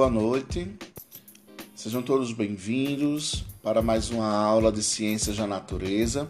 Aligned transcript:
Boa 0.00 0.08
noite, 0.08 0.66
sejam 1.74 2.00
todos 2.00 2.32
bem-vindos 2.32 3.44
para 3.62 3.82
mais 3.82 4.08
uma 4.08 4.34
aula 4.34 4.72
de 4.72 4.82
Ciências 4.82 5.36
da 5.36 5.46
Natureza. 5.46 6.26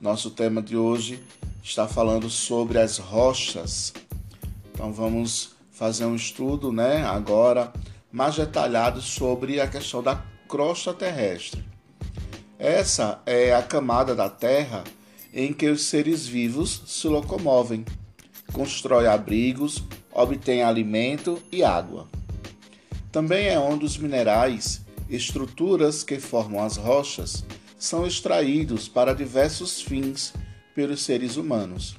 Nosso 0.00 0.30
tema 0.30 0.62
de 0.62 0.74
hoje 0.74 1.22
está 1.62 1.86
falando 1.86 2.30
sobre 2.30 2.78
as 2.78 2.96
rochas. 2.96 3.92
Então 4.72 4.90
vamos 4.90 5.50
fazer 5.70 6.06
um 6.06 6.16
estudo, 6.16 6.72
né, 6.72 7.04
agora 7.04 7.70
mais 8.10 8.36
detalhado 8.36 9.02
sobre 9.02 9.60
a 9.60 9.68
questão 9.68 10.02
da 10.02 10.24
crosta 10.48 10.94
terrestre. 10.94 11.62
Essa 12.58 13.20
é 13.26 13.54
a 13.54 13.62
camada 13.62 14.14
da 14.14 14.30
Terra 14.30 14.82
em 15.30 15.52
que 15.52 15.68
os 15.68 15.82
seres 15.82 16.26
vivos 16.26 16.80
se 16.86 17.06
locomovem, 17.06 17.84
constrói 18.50 19.06
abrigos, 19.06 19.84
obtém 20.10 20.62
alimento 20.62 21.38
e 21.52 21.62
água. 21.62 22.13
Também 23.14 23.46
é 23.46 23.56
onde 23.56 23.84
os 23.84 23.96
minerais, 23.96 24.80
estruturas 25.08 26.02
que 26.02 26.18
formam 26.18 26.64
as 26.64 26.76
rochas, 26.76 27.44
são 27.78 28.04
extraídos 28.04 28.88
para 28.88 29.14
diversos 29.14 29.80
fins 29.80 30.34
pelos 30.74 31.04
seres 31.04 31.36
humanos. 31.36 31.94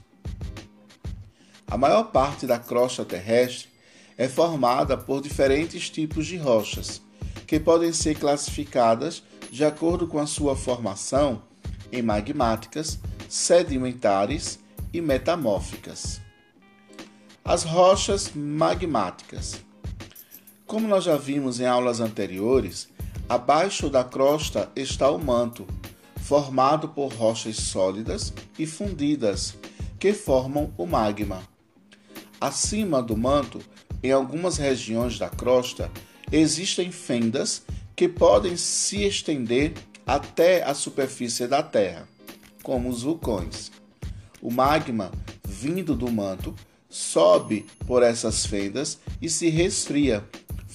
A 1.65 1.77
maior 1.77 2.11
parte 2.11 2.45
da 2.45 2.59
crosta 2.59 3.05
terrestre 3.05 3.69
é 4.17 4.27
formada 4.27 4.97
por 4.97 5.21
diferentes 5.21 5.89
tipos 5.89 6.27
de 6.27 6.35
rochas, 6.35 7.01
que 7.47 7.61
podem 7.61 7.93
ser 7.93 8.19
classificadas 8.19 9.23
de 9.49 9.63
acordo 9.63 10.07
com 10.07 10.19
a 10.19 10.27
sua 10.27 10.53
formação 10.53 11.43
em 11.93 12.01
magmáticas, 12.01 12.99
sedimentares 13.29 14.59
e 14.91 14.99
metamórficas. 14.99 16.19
As 17.41 17.63
rochas 17.63 18.33
magmáticas 18.35 19.63
como 20.65 20.87
nós 20.87 21.03
já 21.03 21.15
vimos 21.15 21.59
em 21.59 21.65
aulas 21.65 21.99
anteriores, 21.99 22.87
abaixo 23.29 23.89
da 23.89 24.03
crosta 24.03 24.69
está 24.75 25.09
o 25.09 25.19
manto, 25.19 25.65
formado 26.21 26.89
por 26.89 27.13
rochas 27.13 27.57
sólidas 27.57 28.33
e 28.57 28.65
fundidas, 28.65 29.55
que 29.99 30.11
formam 30.11 30.73
o 30.77 30.85
magma. 30.85 31.43
Acima 32.41 33.01
do 33.01 33.15
manto, 33.15 33.61
em 34.01 34.11
algumas 34.11 34.57
regiões 34.57 35.19
da 35.19 35.29
crosta, 35.29 35.91
existem 36.31 36.91
fendas 36.91 37.63
que 37.95 38.09
podem 38.09 38.57
se 38.57 39.03
estender 39.03 39.73
até 40.05 40.63
a 40.63 40.73
superfície 40.73 41.47
da 41.47 41.63
Terra, 41.63 42.07
como 42.61 42.89
os 42.89 43.03
vulcões. 43.03 43.71
O 44.41 44.51
magma, 44.51 45.11
vindo 45.47 45.95
do 45.95 46.11
manto, 46.11 46.53
sobe 46.89 47.65
por 47.87 48.03
essas 48.03 48.45
fendas 48.45 48.99
e 49.21 49.29
se 49.29 49.49
resfria, 49.49 50.23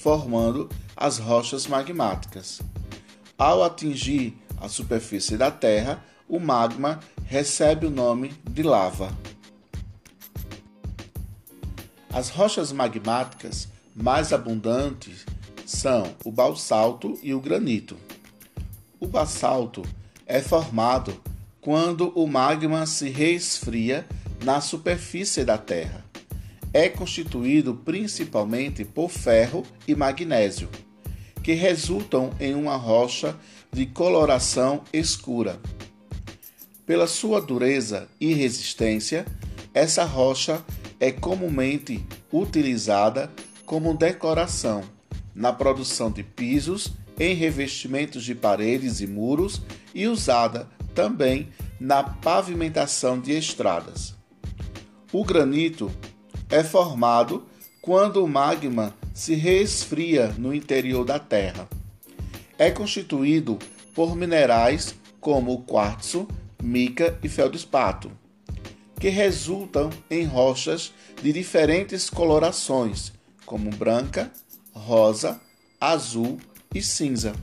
formando 0.01 0.67
as 0.97 1.19
rochas 1.19 1.67
magmáticas. 1.67 2.59
Ao 3.37 3.63
atingir 3.63 4.35
a 4.59 4.67
superfície 4.67 5.37
da 5.37 5.51
Terra, 5.51 6.03
o 6.27 6.39
magma 6.39 6.99
recebe 7.25 7.85
o 7.85 7.91
nome 7.91 8.33
de 8.49 8.63
lava. 8.63 9.15
As 12.11 12.29
rochas 12.29 12.71
magmáticas 12.71 13.67
mais 13.95 14.33
abundantes 14.33 15.23
são 15.67 16.15
o 16.25 16.31
basalto 16.31 17.19
e 17.21 17.33
o 17.33 17.39
granito. 17.39 17.95
O 18.99 19.07
basalto 19.07 19.83
é 20.25 20.41
formado 20.41 21.15
quando 21.61 22.09
o 22.15 22.25
magma 22.25 22.87
se 22.87 23.07
resfria 23.09 24.07
na 24.43 24.61
superfície 24.61 25.45
da 25.45 25.59
Terra 25.59 26.10
é 26.73 26.87
constituído 26.89 27.75
principalmente 27.75 28.85
por 28.85 29.09
ferro 29.09 29.63
e 29.87 29.95
magnésio, 29.95 30.69
que 31.43 31.53
resultam 31.53 32.31
em 32.39 32.53
uma 32.53 32.75
rocha 32.75 33.35
de 33.71 33.85
coloração 33.85 34.83
escura. 34.93 35.59
Pela 36.85 37.07
sua 37.07 37.41
dureza 37.41 38.07
e 38.19 38.33
resistência, 38.33 39.25
essa 39.73 40.03
rocha 40.03 40.63
é 40.99 41.11
comumente 41.11 42.05
utilizada 42.31 43.31
como 43.65 43.93
decoração 43.93 44.83
na 45.33 45.53
produção 45.53 46.11
de 46.11 46.23
pisos, 46.23 46.91
em 47.19 47.33
revestimentos 47.33 48.23
de 48.23 48.35
paredes 48.35 48.99
e 48.99 49.07
muros 49.07 49.61
e 49.93 50.07
usada 50.07 50.67
também 50.93 51.49
na 51.79 52.03
pavimentação 52.03 53.19
de 53.19 53.31
estradas. 53.31 54.15
O 55.11 55.23
granito 55.23 55.91
é 56.51 56.63
formado 56.65 57.45
quando 57.81 58.23
o 58.23 58.27
magma 58.27 58.93
se 59.13 59.33
resfria 59.33 60.27
no 60.37 60.53
interior 60.53 61.05
da 61.05 61.17
Terra. 61.17 61.67
É 62.57 62.69
constituído 62.69 63.57
por 63.95 64.15
minerais 64.15 64.93
como 65.19 65.53
o 65.53 65.61
quartzo, 65.63 66.27
mica 66.61 67.17
e 67.23 67.29
feldespato, 67.29 68.11
que 68.99 69.07
resultam 69.07 69.89
em 70.09 70.25
rochas 70.25 70.93
de 71.23 71.31
diferentes 71.31 72.09
colorações, 72.09 73.13
como 73.45 73.69
branca, 73.71 74.29
rosa, 74.73 75.39
azul 75.79 76.37
e 76.75 76.81
cinza. 76.81 77.33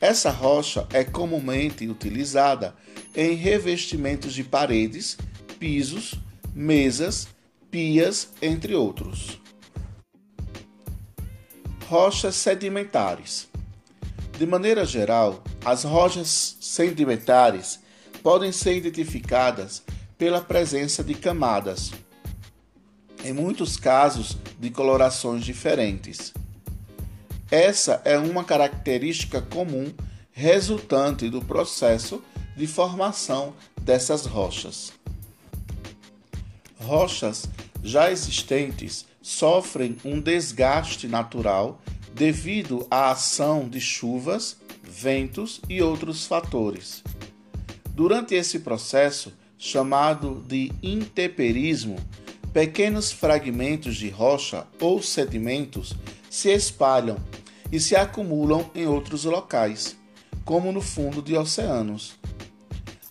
Essa 0.00 0.30
rocha 0.30 0.86
é 0.92 1.04
comumente 1.04 1.88
utilizada 1.88 2.74
em 3.14 3.34
revestimentos 3.34 4.34
de 4.34 4.44
paredes, 4.44 5.16
pisos, 5.58 6.14
mesas 6.54 7.28
pias, 7.70 8.28
entre 8.40 8.74
outros. 8.74 9.40
Rochas 11.86 12.34
sedimentares. 12.34 13.48
De 14.38 14.46
maneira 14.46 14.84
geral, 14.84 15.42
as 15.64 15.84
rochas 15.84 16.56
sedimentares 16.60 17.80
podem 18.22 18.52
ser 18.52 18.76
identificadas 18.76 19.82
pela 20.16 20.40
presença 20.40 21.02
de 21.04 21.14
camadas, 21.14 21.92
em 23.24 23.32
muitos 23.32 23.76
casos 23.76 24.36
de 24.58 24.70
colorações 24.70 25.44
diferentes. 25.44 26.32
Essa 27.50 28.02
é 28.04 28.18
uma 28.18 28.44
característica 28.44 29.40
comum 29.40 29.92
resultante 30.30 31.28
do 31.28 31.42
processo 31.42 32.22
de 32.56 32.66
formação 32.66 33.54
dessas 33.80 34.26
rochas. 34.26 34.92
Rochas 36.88 37.46
já 37.84 38.10
existentes 38.10 39.04
sofrem 39.20 39.98
um 40.02 40.18
desgaste 40.18 41.06
natural 41.06 41.82
devido 42.14 42.86
à 42.90 43.10
ação 43.10 43.68
de 43.68 43.78
chuvas, 43.78 44.56
ventos 44.82 45.60
e 45.68 45.82
outros 45.82 46.26
fatores. 46.26 47.04
Durante 47.90 48.34
esse 48.34 48.60
processo, 48.60 49.34
chamado 49.58 50.42
de 50.48 50.72
intemperismo, 50.82 51.96
pequenos 52.54 53.12
fragmentos 53.12 53.94
de 53.96 54.08
rocha 54.08 54.66
ou 54.80 55.02
sedimentos 55.02 55.94
se 56.30 56.48
espalham 56.48 57.18
e 57.70 57.78
se 57.78 57.96
acumulam 57.96 58.70
em 58.74 58.86
outros 58.86 59.24
locais, 59.24 59.94
como 60.42 60.72
no 60.72 60.80
fundo 60.80 61.20
de 61.20 61.36
oceanos. 61.36 62.18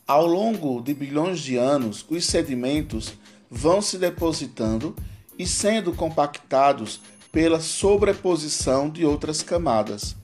Ao 0.08 0.26
longo 0.26 0.82
de 0.82 0.96
bilhões 0.96 1.42
de 1.42 1.58
anos, 1.58 2.04
os 2.10 2.26
sedimentos 2.26 3.14
vão 3.50 3.82
se 3.82 3.98
depositando 3.98 4.96
e 5.38 5.46
sendo 5.46 5.94
compactados 5.94 7.02
pela 7.32 7.60
sobreposição 7.60 8.90
de 8.90 9.06
outras 9.06 9.44
camadas. 9.44 10.16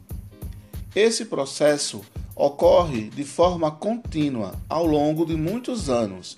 Esse 0.95 1.25
processo 1.25 2.01
ocorre 2.35 3.09
de 3.09 3.23
forma 3.23 3.72
contínua 3.72 4.56
ao 4.67 4.85
longo 4.85 5.25
de 5.25 5.35
muitos 5.35 5.89
anos 5.89 6.38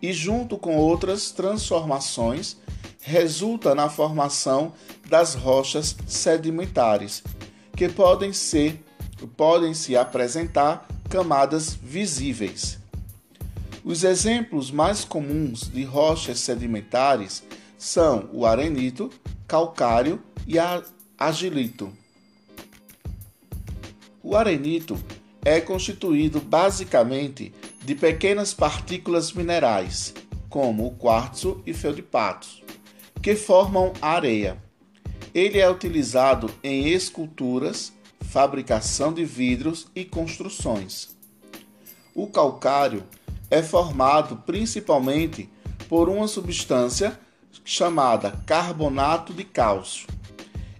e, 0.00 0.12
junto 0.12 0.56
com 0.56 0.76
outras 0.76 1.30
transformações, 1.30 2.56
resulta 3.00 3.74
na 3.74 3.88
formação 3.88 4.72
das 5.08 5.34
rochas 5.34 5.96
sedimentares, 6.06 7.22
que 7.76 7.88
podem 7.88 8.32
ser 8.32 8.82
podem 9.36 9.72
se 9.72 9.96
apresentar 9.96 10.86
camadas 11.08 11.74
visíveis. 11.80 12.81
Os 13.84 14.04
exemplos 14.04 14.70
mais 14.70 15.04
comuns 15.04 15.68
de 15.68 15.82
rochas 15.82 16.38
sedimentares 16.38 17.42
são 17.76 18.30
o 18.32 18.46
arenito, 18.46 19.10
calcário 19.46 20.22
e 20.46 20.56
a 20.56 20.82
agilito. 21.18 21.92
O 24.22 24.36
arenito 24.36 24.96
é 25.44 25.60
constituído 25.60 26.40
basicamente 26.40 27.52
de 27.84 27.96
pequenas 27.96 28.54
partículas 28.54 29.32
minerais, 29.32 30.14
como 30.48 30.86
o 30.86 30.92
quartzo 30.92 31.60
e 31.66 31.74
feldspato, 31.74 32.46
que 33.20 33.34
formam 33.34 33.92
areia. 34.00 34.56
Ele 35.34 35.58
é 35.58 35.68
utilizado 35.68 36.48
em 36.62 36.88
esculturas, 36.88 37.92
fabricação 38.20 39.12
de 39.12 39.24
vidros 39.24 39.88
e 39.92 40.04
construções. 40.04 41.16
O 42.14 42.28
calcário 42.28 43.02
é 43.52 43.62
formado 43.62 44.36
principalmente 44.46 45.46
por 45.86 46.08
uma 46.08 46.26
substância 46.26 47.20
chamada 47.62 48.30
carbonato 48.46 49.34
de 49.34 49.44
cálcio. 49.44 50.08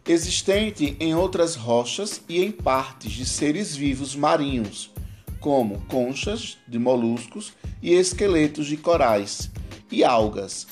existente 0.09 0.97
em 0.99 1.15
outras 1.15 1.55
rochas 1.55 2.23
e 2.27 2.43
em 2.43 2.51
partes 2.51 3.13
de 3.13 3.27
seres 3.27 3.77
vivos 3.77 4.17
marinhos, 4.17 4.91
como 5.39 5.83
conchas 5.83 6.57
de 6.67 6.79
moluscos 6.79 7.53
e 7.83 7.93
esqueletos 7.93 8.67
de 8.67 8.79
corais 8.79 9.51
e 9.91 10.03
algas. 10.03 10.67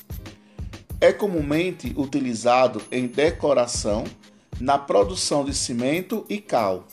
É 1.03 1.13
comumente 1.13 1.93
utilizado 1.97 2.83
em 2.91 3.07
decoração, 3.07 4.05
na 4.59 4.79
produção 4.79 5.45
de 5.45 5.55
cimento 5.55 6.25
e 6.31 6.39
cal, 6.39 6.89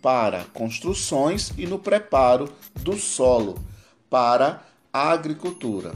para 0.00 0.44
construções 0.54 1.52
e 1.58 1.66
no 1.66 1.78
preparo 1.78 2.50
do 2.82 2.96
solo 2.96 3.56
para 4.10 4.62
a 4.92 5.10
agricultura. 5.10 5.94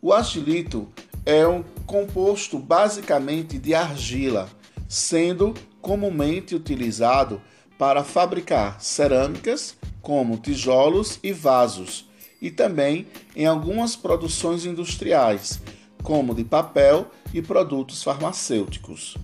O 0.00 0.12
argilito 0.12 0.88
é 1.24 1.46
um 1.46 1.62
composto 1.86 2.58
basicamente 2.58 3.58
de 3.58 3.74
argila, 3.74 4.48
sendo 4.88 5.54
comumente 5.80 6.54
utilizado 6.54 7.40
para 7.78 8.02
fabricar 8.02 8.80
cerâmicas, 8.80 9.76
como 10.00 10.38
tijolos 10.38 11.18
e 11.22 11.32
vasos, 11.32 12.08
e 12.40 12.50
também 12.50 13.06
em 13.36 13.46
algumas 13.46 13.94
produções 13.96 14.64
industriais, 14.64 15.60
como 16.02 16.34
de 16.34 16.44
papel 16.44 17.10
e 17.32 17.42
produtos 17.42 18.02
farmacêuticos. 18.02 19.16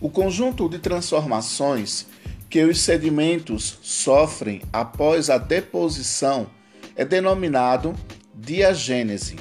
O 0.00 0.08
conjunto 0.08 0.68
de 0.68 0.78
transformações 0.78 2.06
que 2.50 2.64
os 2.64 2.80
sedimentos 2.80 3.78
sofrem 3.80 4.60
após 4.72 5.30
a 5.30 5.38
deposição 5.38 6.50
é 6.96 7.04
denominado 7.04 7.94
diagênese. 8.34 9.36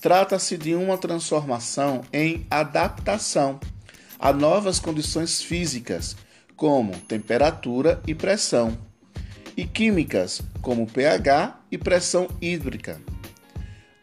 Trata-se 0.00 0.56
de 0.56 0.74
uma 0.74 0.96
transformação 0.96 2.00
em 2.10 2.46
adaptação 2.50 3.60
a 4.18 4.32
novas 4.32 4.80
condições 4.80 5.42
físicas, 5.42 6.16
como 6.56 6.98
temperatura 7.00 8.00
e 8.06 8.14
pressão, 8.14 8.76
e 9.54 9.64
químicas, 9.64 10.40
como 10.62 10.86
pH 10.86 11.60
e 11.70 11.76
pressão 11.76 12.28
hídrica. 12.40 13.00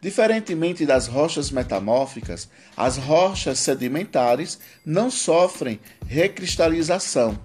Diferentemente 0.00 0.86
das 0.86 1.08
rochas 1.08 1.50
metamórficas, 1.50 2.48
as 2.76 2.96
rochas 2.96 3.58
sedimentares 3.58 4.60
não 4.84 5.10
sofrem 5.10 5.80
recristalização, 6.06 7.36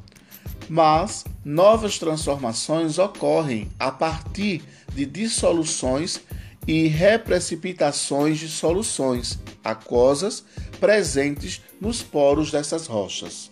mas 0.73 1.25
novas 1.43 1.99
transformações 1.99 2.97
ocorrem 2.97 3.69
a 3.77 3.91
partir 3.91 4.63
de 4.95 5.05
dissoluções 5.05 6.21
e 6.65 6.87
reprecipitações 6.87 8.39
de 8.39 8.47
soluções 8.47 9.37
aquosas 9.61 10.45
presentes 10.79 11.61
nos 11.81 12.01
poros 12.01 12.51
dessas 12.51 12.87
rochas. 12.87 13.51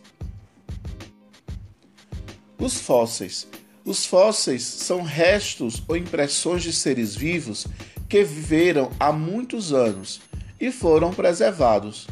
Os 2.57 2.79
fósseis. 2.79 3.45
Os 3.83 4.05
fósseis 4.05 4.63
são 4.63 5.01
restos 5.01 5.83
ou 5.89 5.97
impressões 5.97 6.63
de 6.63 6.71
seres 6.71 7.17
vivos 7.17 7.67
que 8.07 8.23
viveram 8.23 8.89
há 8.97 9.11
muitos 9.11 9.73
anos 9.73 10.21
e 10.57 10.71
foram 10.71 11.13
preservados. 11.13 12.07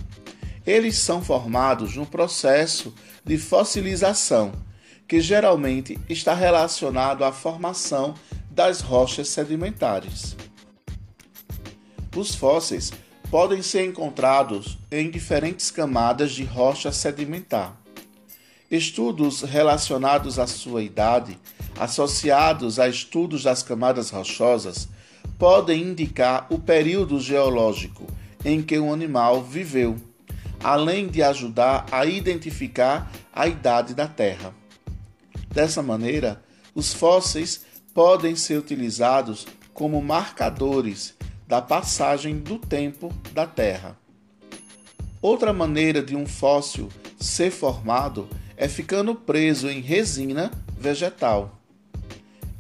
Eles 0.66 0.98
são 0.98 1.24
formados 1.24 1.96
no 1.96 2.06
processo 2.06 2.94
de 3.24 3.38
fossilização, 3.38 4.52
que 5.08 5.22
geralmente 5.22 5.98
está 6.10 6.34
relacionado 6.34 7.24
à 7.24 7.32
formação 7.32 8.14
das 8.52 8.82
rochas 8.82 9.30
sedimentares. 9.30 10.36
Os 12.16 12.36
fósseis 12.36 12.92
podem 13.30 13.62
ser 13.62 13.86
encontrados 13.86 14.78
em 14.92 15.10
diferentes 15.10 15.70
camadas 15.70 16.32
de 16.32 16.44
rocha 16.44 16.92
sedimentar. 16.92 17.78
Estudos 18.70 19.44
relacionados 19.44 20.40
à 20.40 20.48
sua 20.48 20.82
idade, 20.84 21.38
associados 21.80 22.80
a 22.80 22.88
estudos 22.90 23.44
das 23.44 23.64
camadas 23.64 24.10
rochosas, 24.10 24.90
podem 25.38 25.84
indicar 25.84 26.48
o 26.50 26.58
período 26.58 27.20
geológico 27.20 28.06
em 28.44 28.62
que 28.62 28.78
o 28.78 28.92
animal 28.92 29.44
viveu, 29.44 29.96
além 30.62 31.08
de 31.08 31.22
ajudar 31.22 31.86
a 31.92 32.06
identificar 32.06 33.12
a 33.32 33.48
idade 33.48 33.94
da 33.94 34.08
Terra. 34.08 34.54
Dessa 35.58 35.82
maneira, 35.82 36.40
os 36.76 36.94
fósseis 36.94 37.66
podem 37.92 38.36
ser 38.36 38.60
utilizados 38.60 39.48
como 39.74 40.00
marcadores 40.04 41.16
da 41.48 41.60
passagem 41.60 42.38
do 42.38 42.60
tempo 42.60 43.12
da 43.34 43.48
Terra. 43.48 43.98
Outra 45.20 45.52
maneira 45.52 46.04
de 46.04 46.16
um 46.16 46.28
fóssil 46.28 46.90
ser 47.20 47.50
formado 47.50 48.30
é 48.56 48.68
ficando 48.68 49.16
preso 49.16 49.68
em 49.68 49.82
resina 49.82 50.52
vegetal. 50.78 51.60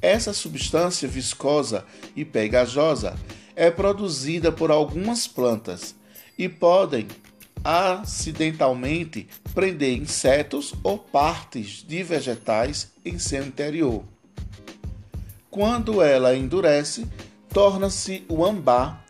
Essa 0.02 0.34
substância 0.34 1.08
viscosa 1.08 1.86
e 2.16 2.26
pegajosa 2.26 3.16
é 3.56 3.70
produzida 3.70 4.52
por 4.52 4.72
algumas 4.72 5.28
plantas 5.28 5.94
e 6.36 6.50
podem 6.50 7.08
acidentalmente 7.64 9.28
prender 9.54 9.98
insetos 9.98 10.74
ou 10.84 10.98
partes 10.98 11.84
de 11.88 12.04
vegetais 12.04 12.92
em 13.04 13.18
seu 13.20 13.46
interior. 13.46 14.04
Quando 15.50 16.02
ela 16.02 16.36
endurece, 16.36 17.08
torna-se 17.50 18.24
o 18.30 18.46
ambar, 18.46 19.04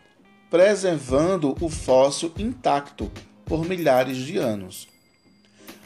preservando 0.50 1.56
o 1.60 1.70
fóssil 1.70 2.32
intacto 2.38 3.12
por 3.46 3.66
milhares 3.66 4.18
de 4.18 4.38
anos. 4.38 4.88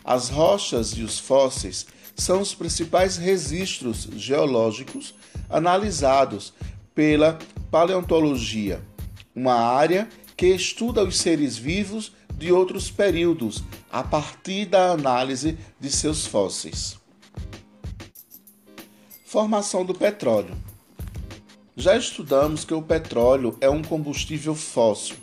As 0.03 0.29
rochas 0.29 0.91
e 0.91 1.03
os 1.03 1.17
fósseis 1.17 1.85
são 2.15 2.41
os 2.41 2.53
principais 2.53 3.17
registros 3.17 4.07
geológicos 4.15 5.15
analisados 5.49 6.53
pela 6.93 7.39
paleontologia, 7.71 8.81
uma 9.35 9.55
área 9.55 10.07
que 10.20 10.20
estuda 10.47 11.03
os 11.03 11.19
seres 11.19 11.57
vivos 11.57 12.11
de 12.35 12.51
outros 12.51 12.89
períodos 12.89 13.63
a 13.91 14.03
partir 14.03 14.65
da 14.65 14.91
análise 14.91 15.57
de 15.79 15.91
seus 15.91 16.25
fósseis. 16.25 16.97
Formação 19.25 19.85
do 19.85 19.93
petróleo. 19.93 20.55
Já 21.77 21.95
estudamos 21.95 22.65
que 22.65 22.73
o 22.73 22.81
petróleo 22.81 23.57
é 23.61 23.69
um 23.69 23.81
combustível 23.81 24.53
fóssil 24.55 25.15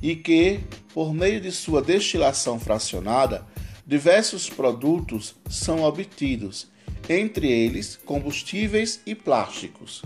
e 0.00 0.14
que, 0.14 0.60
por 0.94 1.12
meio 1.12 1.40
de 1.40 1.50
sua 1.50 1.82
destilação 1.82 2.60
fracionada, 2.60 3.44
diversos 3.86 4.48
produtos 4.48 5.34
são 5.48 5.82
obtidos, 5.82 6.68
entre 7.08 7.50
eles 7.50 7.96
combustíveis 8.04 9.00
e 9.06 9.14
plásticos. 9.14 10.02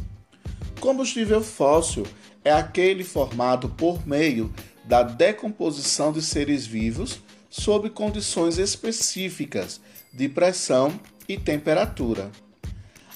Combustível 0.81 1.43
fóssil 1.43 2.07
é 2.44 2.52
aquele 2.52 3.04
formado 3.04 3.68
por 3.68 4.06
meio 4.06 4.52
da 4.85 5.02
decomposição 5.02 6.12
de 6.12 6.23
seres 6.23 6.66
vivos 6.66 7.20
sob 7.49 7.90
condições 7.90 8.59
específicas 8.59 9.80
de 10.12 10.28
pressão 10.28 10.99
e 11.28 11.37
temperatura. 11.37 12.30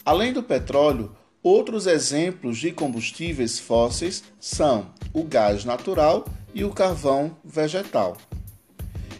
Além 0.04 0.32
do 0.32 0.42
petróleo, 0.42 1.16
outros 1.42 1.86
exemplos 1.86 2.58
de 2.58 2.72
combustíveis 2.72 3.58
fósseis 3.58 4.22
são 4.38 4.92
o 5.12 5.24
gás 5.24 5.64
natural 5.64 6.24
e 6.54 6.64
o 6.64 6.70
carvão 6.70 7.36
vegetal. 7.44 8.16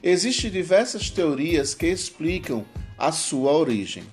Existem 0.03 0.51
diversas 0.51 1.09
teorias 1.09 1.75
que 1.75 1.87
explicam 1.87 2.65
a 2.99 3.11
sua 3.11 3.53
origem. 3.53 4.05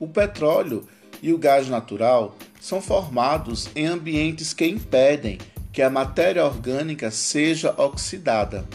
O 0.00 0.08
petróleo 0.08 0.88
e 1.22 1.32
o 1.32 1.38
gás 1.38 1.68
natural 1.68 2.34
são 2.68 2.82
formados 2.82 3.70
em 3.74 3.86
ambientes 3.86 4.52
que 4.52 4.66
impedem 4.66 5.38
que 5.72 5.80
a 5.80 5.88
matéria 5.88 6.44
orgânica 6.44 7.10
seja 7.10 7.74
oxidada. 7.78 8.68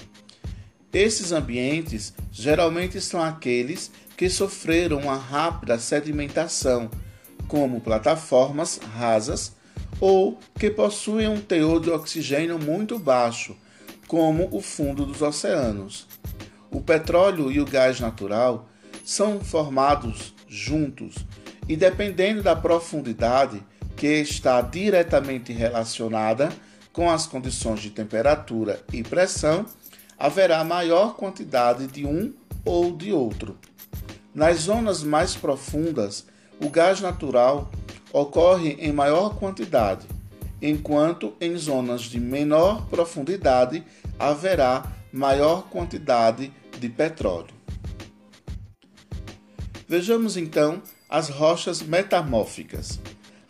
Esses 0.92 1.32
ambientes 1.32 2.12
geralmente 2.32 3.00
são 3.00 3.22
aqueles 3.22 3.92
que 4.18 4.32
sofreram 4.32 4.98
uma 4.98 5.16
rápida 5.16 5.78
sedimentação, 5.78 6.90
como 7.48 7.82
plataformas 7.82 8.80
rasas 8.96 9.56
ou 10.02 10.40
que 10.58 10.72
possuem 10.72 11.28
um 11.28 11.40
teor 11.40 11.80
de 11.80 11.92
oxigênio 11.92 12.58
muito 12.58 12.98
baixo, 12.98 13.56
como 14.08 14.50
o 14.52 14.60
fundo 14.60 15.06
dos 15.06 15.22
oceanos. 15.22 16.08
O 16.72 16.82
petróleo 16.82 17.52
e 17.52 17.60
o 17.60 17.66
gás 17.66 18.00
natural 18.00 18.68
são 19.06 19.40
formados 19.40 20.34
juntos 20.48 21.14
e, 21.68 21.76
dependendo 21.76 22.42
da 22.42 22.56
profundidade, 22.56 23.64
que 24.04 24.20
está 24.20 24.60
diretamente 24.60 25.54
relacionada 25.54 26.52
com 26.92 27.10
as 27.10 27.26
condições 27.26 27.80
de 27.80 27.90
temperatura 27.90 28.84
e 28.92 29.02
pressão, 29.02 29.66
haverá 30.20 30.62
maior 30.62 31.16
quantidade 31.16 31.88
de 31.88 32.06
um 32.06 32.34
ou 32.66 32.94
de 32.94 33.14
outro. 33.14 33.58
Nas 34.36 34.58
zonas 34.58 35.04
mais 35.04 35.38
profundas, 35.38 36.26
o 36.62 36.70
gás 36.70 37.00
natural 37.00 37.72
ocorre 38.12 38.72
em 38.78 38.92
maior 38.92 39.40
quantidade, 39.40 40.06
enquanto 40.62 41.34
em 41.40 41.56
zonas 41.56 42.02
de 42.02 42.20
menor 42.20 42.86
profundidade 42.88 43.86
haverá 44.20 44.84
maior 45.14 45.70
quantidade 45.70 46.52
de 46.78 46.90
petróleo. 46.90 47.54
Vejamos 49.88 50.36
então 50.36 50.82
as 51.08 51.30
rochas 51.30 51.82
metamórficas. 51.82 53.00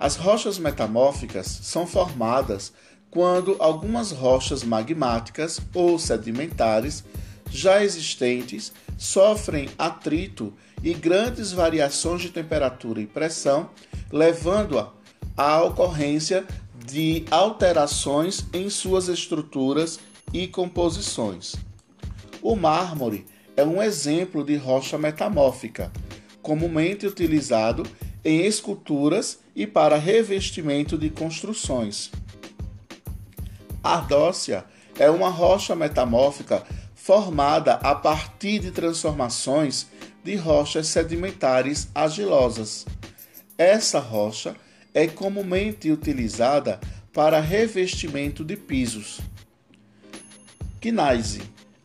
As 0.03 0.17
rochas 0.17 0.59
metamórficas 0.59 1.47
são 1.47 1.87
formadas 1.87 2.73
quando 3.09 3.55
algumas 3.57 4.11
rochas 4.11 4.61
magmáticas 4.61 5.61
ou 5.73 5.97
sedimentares 5.97 7.05
já 7.49 7.81
existentes 7.81 8.73
sofrem 8.97 9.69
atrito 9.77 10.51
e 10.83 10.93
grandes 10.93 11.53
variações 11.53 12.21
de 12.21 12.31
temperatura 12.31 12.99
e 12.99 13.07
pressão, 13.07 13.69
levando-a 14.11 14.91
à 15.37 15.63
ocorrência 15.63 16.45
de 16.85 17.23
alterações 17.31 18.45
em 18.51 18.69
suas 18.69 19.07
estruturas 19.07 20.01
e 20.33 20.49
composições. 20.49 21.55
O 22.41 22.57
mármore 22.57 23.25
é 23.55 23.63
um 23.63 23.81
exemplo 23.81 24.43
de 24.43 24.57
rocha 24.57 24.97
metamórfica, 24.97 25.89
comumente 26.41 27.07
utilizado 27.07 27.83
em 28.23 28.45
esculturas 28.45 29.39
e 29.55 29.67
para 29.67 29.97
revestimento 29.97 30.97
de 30.97 31.09
construções. 31.09 32.11
Ardócia 33.83 34.65
é 34.97 35.09
uma 35.09 35.29
rocha 35.29 35.75
metamórfica 35.75 36.63
formada 36.95 37.73
a 37.75 37.93
partir 37.93 38.59
de 38.59 38.71
transformações 38.71 39.87
de 40.23 40.35
rochas 40.35 40.87
sedimentares 40.87 41.89
argilosas. 41.93 42.85
Essa 43.57 43.99
rocha 43.99 44.55
é 44.93 45.07
comumente 45.07 45.91
utilizada 45.91 46.79
para 47.11 47.41
revestimento 47.41 48.43
de 48.43 48.55
pisos. 48.55 49.19
Gneiss 50.79 51.39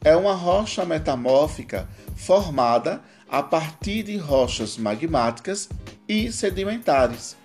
é 0.04 0.14
uma 0.14 0.35
rocha 0.35 0.85
metamórfica 0.85 1.88
formada 2.16 3.02
a 3.28 3.42
partir 3.42 4.04
de 4.04 4.16
rochas 4.16 4.76
magmáticas 4.76 5.68
e 6.08 6.32
sedimentares, 6.32 7.36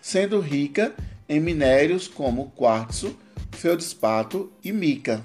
sendo 0.00 0.38
rica 0.40 0.94
em 1.28 1.40
minérios 1.40 2.06
como 2.06 2.50
quartzo, 2.50 3.16
feldspato 3.52 4.52
e 4.62 4.72
mica. 4.72 5.24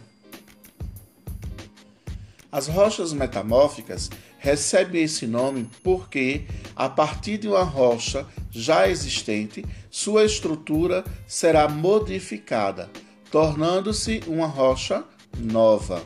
As 2.52 2.68
rochas 2.68 3.12
metamórficas 3.12 4.10
recebem 4.38 5.04
esse 5.04 5.28
nome 5.28 5.70
porque, 5.84 6.46
a 6.76 6.88
partir 6.88 7.38
de 7.38 7.48
uma 7.48 7.64
rocha 7.64 8.26
já 8.52 8.88
existente, 8.88 9.66
sua 9.90 10.24
estrutura 10.24 11.04
será 11.28 11.68
modificada, 11.68 12.90
tornando-se 13.32 14.22
uma 14.28 14.48
rocha 14.48 15.04
nova. 15.38 16.02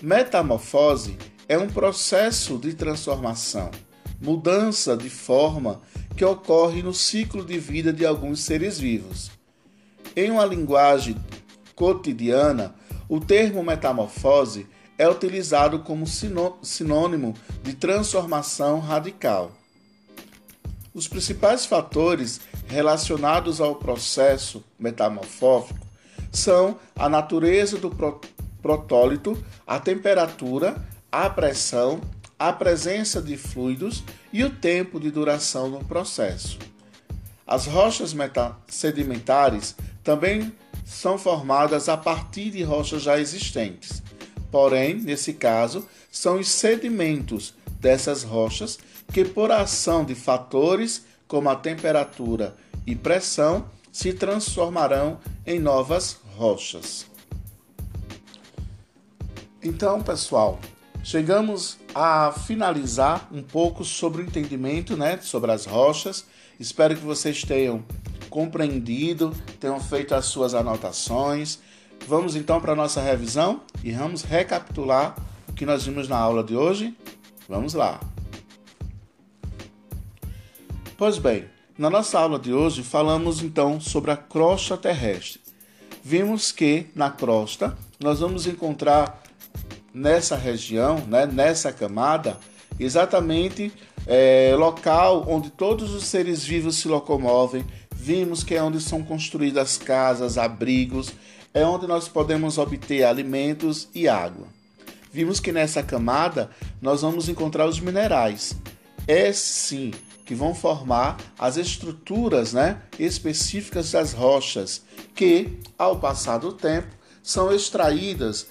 Metamorfose 0.00 1.18
é 1.48 1.58
um 1.58 1.68
processo 1.68 2.56
de 2.56 2.72
transformação, 2.72 3.70
mudança 4.20 4.96
de 4.96 5.08
forma 5.08 5.80
que 6.16 6.24
ocorre 6.24 6.82
no 6.82 6.92
ciclo 6.92 7.44
de 7.44 7.58
vida 7.58 7.92
de 7.92 8.04
alguns 8.04 8.40
seres 8.40 8.78
vivos. 8.78 9.30
Em 10.16 10.30
uma 10.30 10.44
linguagem 10.44 11.16
cotidiana, 11.74 12.74
o 13.08 13.20
termo 13.20 13.62
metamorfose 13.62 14.66
é 14.98 15.08
utilizado 15.08 15.78
como 15.78 16.04
sinônimo 16.06 17.34
de 17.62 17.74
transformação 17.74 18.80
radical. 18.80 19.52
Os 20.92 21.06
principais 21.06 21.64
fatores 21.64 22.40
relacionados 22.66 23.60
ao 23.60 23.76
processo 23.76 24.64
metamorfótico 24.76 25.86
são 26.32 26.76
a 26.96 27.08
natureza 27.08 27.78
do 27.78 27.94
protólito, 28.60 29.42
a 29.64 29.78
temperatura, 29.78 30.84
a 31.12 31.30
pressão, 31.30 32.00
a 32.38 32.52
presença 32.52 33.20
de 33.20 33.36
fluidos 33.36 34.04
e 34.32 34.44
o 34.44 34.50
tempo 34.50 35.00
de 35.00 35.10
duração 35.10 35.70
do 35.70 35.84
processo. 35.84 36.58
As 37.46 37.66
rochas 37.66 38.14
sedimentares 38.68 39.74
também 40.04 40.52
são 40.84 41.18
formadas 41.18 41.88
a 41.88 41.96
partir 41.96 42.50
de 42.50 42.62
rochas 42.62 43.02
já 43.02 43.18
existentes. 43.18 44.02
Porém, 44.50 44.94
nesse 44.94 45.32
caso, 45.34 45.86
são 46.10 46.38
os 46.38 46.48
sedimentos 46.48 47.54
dessas 47.80 48.22
rochas 48.22 48.78
que, 49.12 49.24
por 49.24 49.50
ação 49.50 50.04
de 50.04 50.14
fatores 50.14 51.04
como 51.26 51.48
a 51.48 51.56
temperatura 51.56 52.56
e 52.86 52.94
pressão, 52.94 53.66
se 53.92 54.12
transformarão 54.12 55.18
em 55.46 55.58
novas 55.58 56.18
rochas. 56.36 57.06
Então, 59.62 60.00
pessoal, 60.02 60.58
chegamos 61.02 61.78
a 62.00 62.30
finalizar 62.30 63.28
um 63.32 63.42
pouco 63.42 63.84
sobre 63.84 64.22
o 64.22 64.24
entendimento 64.24 64.96
né, 64.96 65.18
sobre 65.20 65.50
as 65.50 65.66
rochas. 65.66 66.24
Espero 66.60 66.94
que 66.94 67.04
vocês 67.04 67.42
tenham 67.42 67.82
compreendido, 68.30 69.34
tenham 69.58 69.80
feito 69.80 70.14
as 70.14 70.26
suas 70.26 70.54
anotações. 70.54 71.58
Vamos 72.06 72.36
então 72.36 72.60
para 72.60 72.70
a 72.70 72.76
nossa 72.76 73.02
revisão 73.02 73.62
e 73.82 73.90
vamos 73.90 74.22
recapitular 74.22 75.16
o 75.48 75.52
que 75.52 75.66
nós 75.66 75.86
vimos 75.86 76.08
na 76.08 76.16
aula 76.16 76.44
de 76.44 76.54
hoje. 76.54 76.96
Vamos 77.48 77.74
lá. 77.74 77.98
Pois 80.96 81.18
bem, 81.18 81.46
na 81.76 81.90
nossa 81.90 82.20
aula 82.20 82.38
de 82.38 82.52
hoje 82.52 82.84
falamos 82.84 83.42
então 83.42 83.80
sobre 83.80 84.12
a 84.12 84.16
crosta 84.16 84.76
terrestre. 84.76 85.40
Vimos 86.04 86.52
que 86.52 86.86
na 86.94 87.10
crosta 87.10 87.76
nós 87.98 88.20
vamos 88.20 88.46
encontrar 88.46 89.20
nessa 89.98 90.36
região, 90.36 90.98
né, 91.06 91.26
nessa 91.26 91.72
camada, 91.72 92.38
exatamente 92.78 93.72
é, 94.06 94.54
local 94.56 95.24
onde 95.28 95.50
todos 95.50 95.92
os 95.92 96.04
seres 96.04 96.44
vivos 96.44 96.76
se 96.76 96.88
locomovem, 96.88 97.64
Vimos 98.00 98.44
que 98.44 98.54
é 98.54 98.62
onde 98.62 98.80
são 98.80 99.02
construídas 99.02 99.76
casas, 99.76 100.38
abrigos, 100.38 101.12
é 101.52 101.66
onde 101.66 101.86
nós 101.86 102.08
podemos 102.08 102.56
obter 102.56 103.02
alimentos 103.02 103.88
e 103.92 104.08
água. 104.08 104.46
Vimos 105.12 105.40
que 105.40 105.50
nessa 105.50 105.82
camada 105.82 106.48
nós 106.80 107.02
vamos 107.02 107.28
encontrar 107.28 107.66
os 107.66 107.80
minerais. 107.80 108.56
Esses 109.06 109.42
sim 109.42 109.90
que 110.24 110.34
vão 110.34 110.54
formar 110.54 111.16
as 111.38 111.56
estruturas 111.56 112.52
né, 112.52 112.80
específicas 112.98 113.90
das 113.90 114.12
rochas, 114.12 114.82
que, 115.14 115.58
ao 115.76 115.98
passar 115.98 116.38
do 116.38 116.52
tempo, 116.52 116.88
são 117.28 117.52
extraídas 117.52 118.46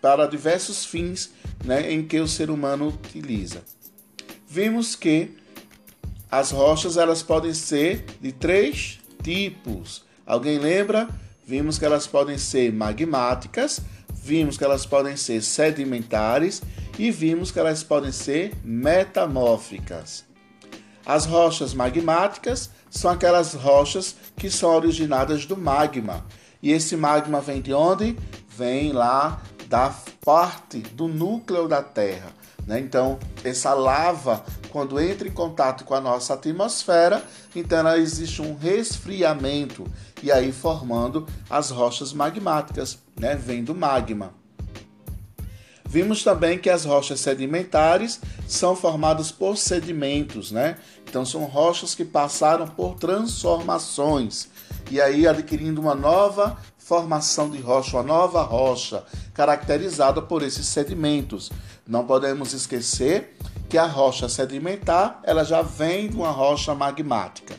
para 0.00 0.28
diversos 0.28 0.84
fins 0.84 1.32
né, 1.64 1.92
em 1.92 2.06
que 2.06 2.20
o 2.20 2.28
ser 2.28 2.48
humano 2.48 2.86
utiliza. 2.86 3.62
Vimos 4.46 4.94
que 4.94 5.36
as 6.30 6.52
rochas 6.52 6.96
elas 6.96 7.20
podem 7.20 7.52
ser 7.52 8.04
de 8.20 8.30
três 8.30 9.00
tipos. 9.24 10.04
Alguém 10.24 10.56
lembra? 10.56 11.08
Vimos 11.44 11.76
que 11.76 11.84
elas 11.84 12.06
podem 12.06 12.38
ser 12.38 12.72
magmáticas, 12.72 13.80
vimos 14.22 14.56
que 14.56 14.62
elas 14.62 14.86
podem 14.86 15.16
ser 15.16 15.42
sedimentares 15.42 16.62
e 16.96 17.10
vimos 17.10 17.50
que 17.50 17.58
elas 17.58 17.82
podem 17.82 18.12
ser 18.12 18.52
metamórficas. 18.62 20.24
As 21.04 21.26
rochas 21.26 21.74
magmáticas 21.74 22.70
são 22.88 23.10
aquelas 23.10 23.52
rochas 23.52 24.14
que 24.36 24.48
são 24.48 24.70
originadas 24.70 25.44
do 25.44 25.56
magma. 25.56 26.24
E 26.64 26.72
esse 26.72 26.96
magma 26.96 27.42
vem 27.42 27.60
de 27.60 27.74
onde? 27.74 28.16
Vem 28.48 28.90
lá 28.90 29.42
da 29.68 29.94
parte 30.24 30.78
do 30.78 31.06
núcleo 31.06 31.68
da 31.68 31.82
Terra. 31.82 32.32
Né? 32.66 32.80
Então, 32.80 33.18
essa 33.44 33.74
lava, 33.74 34.42
quando 34.70 34.98
entra 34.98 35.28
em 35.28 35.30
contato 35.30 35.84
com 35.84 35.94
a 35.94 36.00
nossa 36.00 36.32
atmosfera, 36.32 37.22
então 37.54 37.80
ela 37.80 37.98
existe 37.98 38.40
um 38.40 38.56
resfriamento 38.56 39.84
e 40.22 40.32
aí 40.32 40.52
formando 40.52 41.26
as 41.50 41.68
rochas 41.68 42.14
magmáticas, 42.14 42.98
né? 43.14 43.36
vem 43.36 43.62
do 43.62 43.74
magma. 43.74 44.32
Vimos 45.94 46.24
também 46.24 46.58
que 46.58 46.68
as 46.68 46.84
rochas 46.84 47.20
sedimentares 47.20 48.18
são 48.48 48.74
formadas 48.74 49.30
por 49.30 49.56
sedimentos, 49.56 50.50
né? 50.50 50.76
Então 51.08 51.24
são 51.24 51.44
rochas 51.44 51.94
que 51.94 52.04
passaram 52.04 52.66
por 52.66 52.96
transformações 52.96 54.48
e 54.90 55.00
aí 55.00 55.24
adquirindo 55.24 55.80
uma 55.80 55.94
nova 55.94 56.58
formação 56.76 57.48
de 57.48 57.60
rocha, 57.60 57.96
uma 57.96 58.02
nova 58.02 58.42
rocha, 58.42 59.04
caracterizada 59.32 60.20
por 60.20 60.42
esses 60.42 60.66
sedimentos. 60.66 61.52
Não 61.86 62.04
podemos 62.04 62.52
esquecer 62.52 63.36
que 63.68 63.78
a 63.78 63.86
rocha 63.86 64.28
sedimentar, 64.28 65.20
ela 65.22 65.44
já 65.44 65.62
vem 65.62 66.08
de 66.08 66.16
uma 66.16 66.32
rocha 66.32 66.74
magmática. 66.74 67.54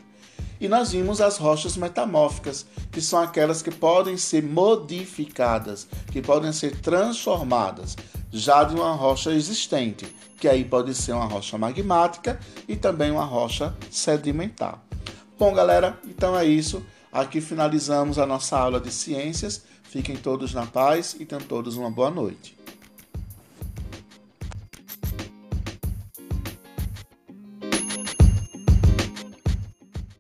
E 0.59 0.67
nós 0.67 0.91
vimos 0.91 1.21
as 1.21 1.37
rochas 1.37 1.77
metamórficas, 1.77 2.65
que 2.91 2.99
são 2.99 3.19
aquelas 3.19 3.61
que 3.61 3.71
podem 3.71 4.17
ser 4.17 4.43
modificadas, 4.43 5.87
que 6.11 6.21
podem 6.21 6.51
ser 6.51 6.79
transformadas 6.81 7.95
já 8.35 8.65
de 8.65 8.75
uma 8.75 8.91
rocha 8.93 9.31
existente, 9.31 10.05
que 10.37 10.47
aí 10.47 10.65
pode 10.65 10.93
ser 10.93 11.13
uma 11.13 11.25
rocha 11.25 11.57
magmática 11.57 12.37
e 12.67 12.75
também 12.75 13.09
uma 13.09 13.23
rocha 13.23 13.73
sedimentar. 13.89 14.83
Bom, 15.39 15.53
galera, 15.53 15.97
então 16.05 16.37
é 16.37 16.45
isso. 16.45 16.85
Aqui 17.11 17.39
finalizamos 17.39 18.19
a 18.19 18.25
nossa 18.25 18.57
aula 18.57 18.79
de 18.79 18.91
ciências. 18.91 19.63
Fiquem 19.83 20.17
todos 20.17 20.53
na 20.53 20.65
paz 20.65 21.15
e 21.17 21.25
tenham 21.25 21.41
todos 21.41 21.77
uma 21.77 21.89
boa 21.89 22.11
noite. 22.11 22.57